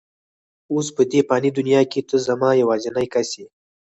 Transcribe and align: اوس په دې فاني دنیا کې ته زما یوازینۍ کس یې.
اوس 0.73 0.87
په 0.95 1.01
دې 1.11 1.21
فاني 1.27 1.49
دنیا 1.57 1.81
کې 1.91 1.99
ته 2.09 2.15
زما 2.27 2.49
یوازینۍ 2.61 3.07
کس 3.13 3.29
یې. 3.39 3.47